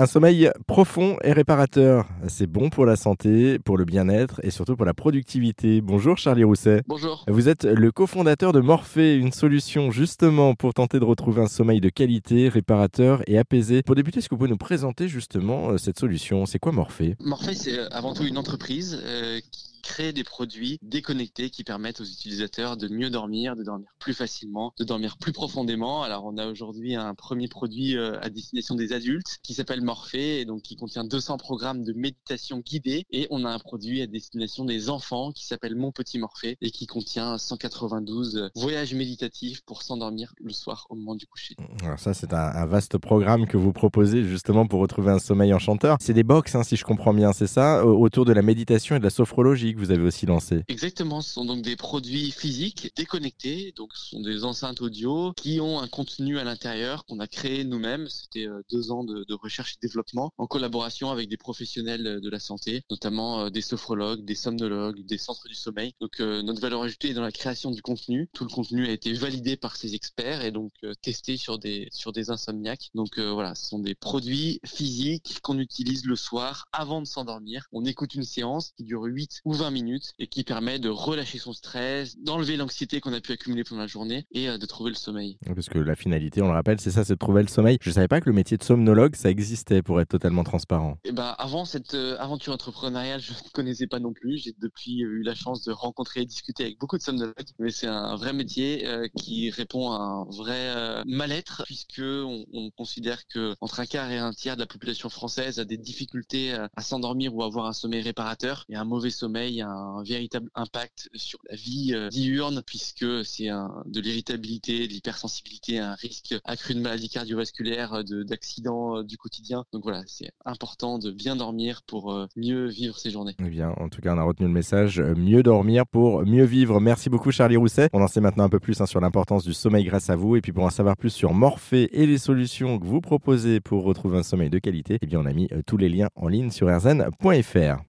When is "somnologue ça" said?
88.62-89.30